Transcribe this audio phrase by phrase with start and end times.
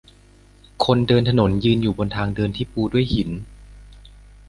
[0.85, 3.29] คนเดินถนนยืนอยู่บนทางเดินที่ปูด้วยหิน